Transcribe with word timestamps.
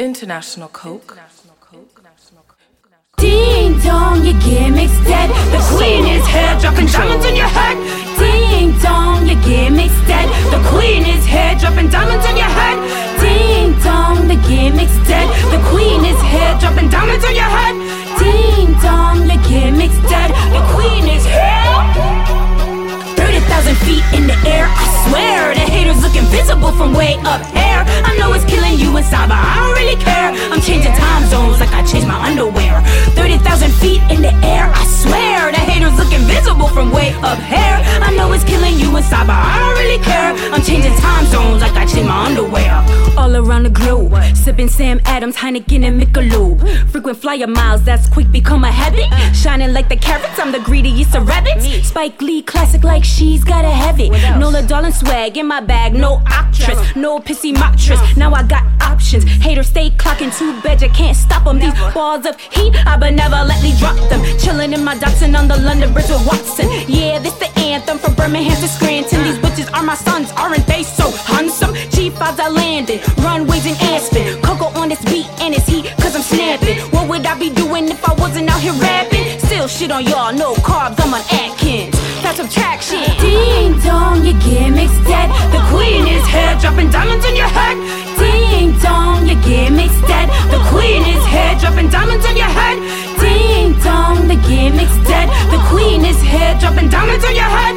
International 0.00 0.68
Coke. 0.68 1.18
Ding 3.18 3.78
dong, 3.80 4.24
your 4.24 4.40
gimmick's 4.40 4.96
dead. 5.04 5.28
The 5.52 5.60
queen 5.76 6.06
is 6.08 6.26
here, 6.26 6.56
dropping 6.58 6.86
diamonds 6.86 7.26
on 7.26 7.36
your 7.36 7.52
head. 7.52 7.76
Ding 8.16 8.72
dong, 8.80 9.28
your 9.28 9.36
gimmick's 9.44 10.00
dead. 10.08 10.24
The 10.48 10.60
queen 10.72 11.04
is 11.04 11.26
here, 11.26 11.54
dropping 11.60 11.90
diamonds 11.90 12.24
on 12.24 12.34
your 12.34 12.48
head. 12.48 12.80
Ding 13.20 13.76
dong, 13.84 14.26
the 14.26 14.40
gimmick's 14.48 14.96
dead. 15.06 15.28
The 15.52 15.60
queen 15.68 16.00
is 16.08 16.20
here, 16.32 16.56
dropping 16.56 16.88
diamonds 16.88 17.24
on 17.28 17.34
your 17.36 17.52
head. 17.60 17.76
Ding 18.16 18.72
dong, 18.80 19.28
your 19.28 19.42
gimmick's 19.44 20.00
dead. 20.08 20.32
The 20.56 20.64
queen 20.72 21.12
is 21.12 21.24
here. 21.28 21.76
30,000 23.20 23.76
feet 23.84 24.04
in 24.16 24.24
the 24.26 24.38
air, 24.48 24.64
I 24.64 24.84
swear. 25.04 25.52
The 25.52 25.68
haters 25.68 26.00
look 26.00 26.16
invisible 26.16 26.72
from 26.72 26.94
way 26.94 27.20
up 27.28 27.59
30,000 33.38 33.70
feet 33.78 34.02
in 34.10 34.22
the 34.22 34.34
air, 34.42 34.66
I 34.74 34.84
swear. 34.86 35.52
The 35.52 35.58
haters 35.58 35.96
look 35.96 36.12
invisible 36.12 36.66
from 36.66 36.90
way 36.90 37.14
up 37.22 37.38
here. 37.38 37.78
I 38.02 38.12
know 38.16 38.32
it's 38.32 38.42
killing 38.42 38.74
you 38.74 38.96
inside, 38.96 39.28
but 39.28 39.38
I 39.38 39.54
don't 39.62 39.78
really 39.78 40.02
care. 40.02 40.34
I'm 40.50 40.62
changing 40.62 40.94
time 40.98 41.24
zones 41.26 41.62
like 41.62 41.76
I 41.78 41.86
change 41.86 42.08
my 42.08 42.26
underwear. 42.26 42.82
All 43.30 43.36
around 43.36 43.62
the 43.62 43.70
globe, 43.70 44.12
sipping 44.34 44.66
Sam 44.66 45.00
Adams, 45.04 45.36
Heineken, 45.36 45.84
and 45.84 46.02
Michelob. 46.02 46.90
Frequent 46.90 47.16
flyer 47.16 47.46
miles, 47.46 47.84
that's 47.84 48.08
quick 48.08 48.32
become 48.32 48.64
a 48.64 48.72
habit. 48.72 49.06
Shining 49.36 49.72
like 49.72 49.88
the 49.88 49.94
carrots, 49.94 50.36
I'm 50.40 50.50
the 50.50 50.58
greediest 50.58 51.14
of 51.14 51.28
rabbits. 51.28 51.64
Spike 51.86 52.20
Lee 52.20 52.42
classic 52.42 52.82
like 52.82 53.04
she's 53.04 53.44
got 53.44 53.64
a 53.64 53.70
have 53.70 54.00
it. 54.00 54.10
No 54.36 54.48
La 54.48 54.62
Darling 54.62 54.90
swag 54.90 55.36
in 55.36 55.46
my 55.46 55.60
bag, 55.60 55.94
no 55.94 56.20
actress, 56.26 56.96
no 56.96 57.20
pissy 57.20 57.52
mattress. 57.52 58.00
Now 58.16 58.34
I 58.34 58.42
got 58.42 58.64
options. 58.82 59.22
Haters 59.22 59.68
stay 59.68 59.90
clocking, 59.90 60.36
too 60.36 60.60
bad 60.62 60.82
you 60.82 60.88
can't 60.88 61.16
stop 61.16 61.44
them. 61.44 61.60
These 61.60 61.74
balls 61.94 62.26
of 62.26 62.36
heat, 62.40 62.74
I 62.84 62.96
benevolently 62.96 63.74
drop 63.78 63.96
them. 64.08 64.24
Chilling 64.40 64.72
in 64.72 64.82
my 64.82 64.96
Datsun 64.96 65.38
on 65.38 65.46
the 65.46 65.56
London 65.56 65.92
Bridge 65.92 66.08
with 66.08 66.26
Watson. 66.26 66.68
Yeah, 66.88 67.20
this 67.20 67.34
the 67.34 67.48
anthem 67.60 67.98
from 67.98 68.14
Birmingham 68.14 68.60
to 68.60 68.66
Scranton. 68.66 69.22
These 69.22 69.38
bitches 69.38 69.72
are 69.72 69.84
my 69.84 69.94
sons, 69.94 70.32
aren't 70.32 70.66
they? 70.66 70.79
G5s 72.30 72.40
I 72.40 72.48
landed, 72.48 73.00
runways 73.18 73.66
in 73.66 73.74
Aspen. 73.90 74.40
Coco 74.42 74.66
on 74.78 74.88
this 74.88 75.02
beat 75.06 75.26
and 75.40 75.54
it's 75.54 75.66
heat, 75.66 75.86
cause 75.98 76.14
I'm 76.14 76.22
snapping. 76.22 76.78
What 76.92 77.08
would 77.08 77.26
I 77.26 77.36
be 77.38 77.50
doing 77.50 77.88
if 77.88 78.02
I 78.08 78.14
wasn't 78.14 78.48
out 78.50 78.60
here 78.60 78.72
rapping? 78.74 79.38
Still 79.40 79.66
shit 79.66 79.90
on 79.90 80.04
y'all, 80.04 80.32
no 80.32 80.54
carbs, 80.62 81.00
I'm 81.02 81.12
on 81.12 81.22
Atkins. 81.26 81.94
That's 82.22 82.38
subtraction. 82.38 83.02
Ding 83.18 83.78
dong, 83.80 84.24
your 84.24 84.38
gimmick's 84.46 84.94
dead. 85.10 85.28
The 85.50 85.60
queen 85.74 86.06
is 86.06 86.24
here, 86.26 86.54
dropping 86.60 86.90
diamonds 86.90 87.26
on 87.26 87.34
your 87.34 87.50
head. 87.50 87.76
Ding 88.18 88.78
dong, 88.78 89.26
your 89.26 89.40
gimmick's 89.42 90.00
dead. 90.06 90.28
The 90.54 90.60
queen 90.70 91.02
is 91.02 91.24
here, 91.26 91.54
dropping 91.58 91.88
diamonds 91.90 92.24
on 92.26 92.36
your 92.36 92.52
head. 92.52 92.78
Ding 93.18 93.74
dong, 93.82 94.28
the 94.28 94.38
gimmick's 94.46 94.98
dead. 95.08 95.26
The 95.50 95.58
queen 95.66 96.04
is 96.04 96.20
here, 96.22 96.54
dropping 96.60 96.90
diamonds 96.90 97.24
on 97.24 97.34
your 97.34 97.50
head. 97.50 97.69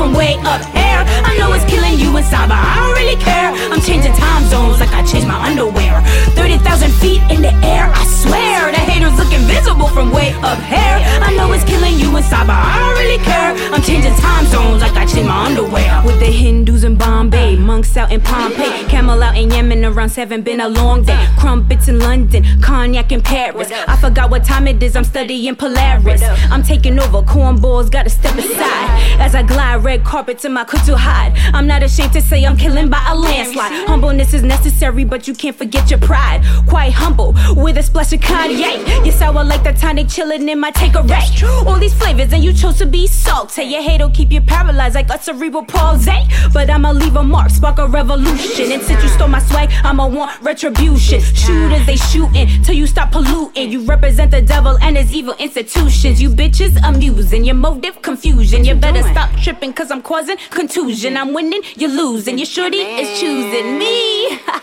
From 0.00 0.14
way 0.14 0.32
up 0.48 0.64
here. 0.72 1.04
I 1.28 1.36
know 1.36 1.52
it's 1.52 1.68
killing 1.68 2.00
you 2.00 2.16
inside, 2.16 2.48
but 2.48 2.56
I 2.56 2.80
don't 2.80 2.96
really 2.96 3.20
care. 3.20 3.52
I'm 3.68 3.82
changing 3.84 4.14
time 4.16 4.44
zones 4.48 4.80
like 4.80 4.88
I 4.96 5.04
changed 5.04 5.28
my 5.28 5.36
underwear. 5.44 6.00
30,000 6.40 6.88
feet 7.04 7.20
in 7.28 7.42
the 7.44 7.52
air, 7.60 7.84
I 7.92 8.04
swear. 8.08 8.72
The 8.72 8.80
haters 8.80 9.12
look 9.20 9.28
invisible 9.28 9.88
from 9.88 10.10
way 10.10 10.32
up 10.40 10.56
here. 10.64 10.96
I 11.20 11.36
know 11.36 11.52
it's 11.52 11.64
killing 11.64 12.00
you 12.00 12.16
inside, 12.16 12.46
but 12.48 12.56
I 12.56 12.80
don't 12.80 12.96
really 12.96 13.20
care. 13.20 13.52
I'm 13.74 13.82
changing 13.82 14.14
time 14.16 14.46
zones 14.46 14.80
like 14.80 14.96
I 14.96 15.04
changed 15.04 15.28
my 15.28 15.44
underwear. 15.44 16.00
With 16.06 16.18
the 16.18 16.32
Hindus 16.32 16.82
in 16.84 16.96
Bombay, 16.96 17.56
monks 17.56 17.94
out 17.98 18.10
in 18.10 18.22
Pompeii, 18.22 18.88
camel 19.00 19.22
out 19.22 19.34
in 19.36 19.50
Yemen 19.50 19.84
around 19.84 20.10
seven. 20.10 20.42
Been 20.42 20.60
a 20.60 20.68
long 20.68 21.02
day. 21.02 21.26
Crumpets 21.38 21.88
in 21.88 21.98
London, 21.98 22.44
cognac 22.60 23.12
in 23.12 23.22
Paris. 23.22 23.70
I 23.88 23.96
forgot 23.96 24.30
what 24.30 24.44
time 24.44 24.66
it 24.68 24.82
is. 24.82 24.94
I'm 24.94 25.04
studying 25.04 25.56
Polaris. 25.56 26.22
I'm 26.50 26.62
taking 26.62 26.98
over. 26.98 27.22
Cornballs 27.22 27.90
gotta 27.90 28.10
step 28.10 28.36
aside 28.36 28.88
as 29.18 29.34
I 29.34 29.42
glide 29.42 29.84
red 29.84 30.04
carpet 30.04 30.38
to 30.40 30.48
my 30.50 30.64
kutu 30.64 30.94
hide. 30.94 31.32
I'm 31.54 31.66
not 31.66 31.82
ashamed 31.82 32.12
to 32.12 32.20
say 32.20 32.44
I'm 32.44 32.58
killing 32.58 32.90
by 32.90 33.02
a 33.08 33.14
landslide. 33.14 33.72
Humbleness 33.88 34.34
is 34.34 34.42
necessary, 34.42 35.04
but 35.04 35.26
you 35.26 35.34
can't 35.34 35.56
forget 35.56 35.90
your 35.90 36.00
pride. 36.00 36.44
Quite 36.68 36.92
humble 36.92 37.34
with 37.56 37.78
a 37.78 37.82
splash 37.82 38.12
of 38.12 38.20
Kanye. 38.20 39.04
You 39.06 39.12
sour 39.12 39.44
like 39.44 39.62
the 39.62 39.72
tonic 39.72 40.08
chilling 40.08 40.46
in 40.46 40.60
my 40.60 40.72
take 40.72 40.94
away. 40.94 41.24
All 41.66 41.78
these 41.78 41.94
flavors, 41.94 42.32
and 42.34 42.44
you 42.44 42.52
chose 42.52 42.76
to 42.78 42.86
be 42.86 43.06
salt. 43.06 43.50
salty. 43.50 43.70
Your 43.70 43.82
hate 43.82 44.02
will 44.02 44.10
keep 44.10 44.30
you 44.30 44.42
paralyzed 44.42 44.94
like 44.94 45.08
a 45.10 45.18
cerebral 45.18 45.64
palsy. 45.64 46.20
But 46.52 46.68
I'ma 46.68 46.90
leave 46.90 47.16
a 47.16 47.22
mark, 47.22 47.50
spark 47.50 47.78
a 47.78 47.86
revolution. 47.86 48.72
And 48.72 48.82
since 48.90 49.04
you 49.04 49.08
stole 49.10 49.28
my 49.28 49.38
swag, 49.38 49.70
I'ma 49.84 50.08
want 50.08 50.40
retribution. 50.42 51.20
Shooters, 51.20 51.86
they 51.86 51.96
shooting 51.96 52.48
till 52.64 52.74
you 52.74 52.88
stop 52.88 53.12
polluting. 53.12 53.70
You 53.70 53.84
represent 53.84 54.32
the 54.32 54.42
devil 54.42 54.76
and 54.82 54.96
his 54.96 55.12
evil 55.14 55.34
institutions. 55.38 56.20
You 56.20 56.30
bitches 56.30 56.76
amusing, 56.82 57.44
your 57.44 57.54
motive 57.54 58.02
confusion. 58.02 58.64
You 58.64 58.74
better 58.74 59.02
stop 59.02 59.30
tripping, 59.42 59.72
cause 59.74 59.92
I'm 59.92 60.02
causing 60.02 60.38
contusion. 60.50 61.16
I'm 61.16 61.32
winning, 61.32 61.62
you're 61.76 61.90
losing. 61.90 62.36
Your 62.38 62.46
shorty 62.46 62.78
is 62.78 63.20
choosing 63.20 63.78
me. 63.78 64.40